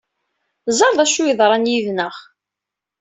[0.77, 2.15] Ẓer d acu ɣ-yeḍran yid-neɣ.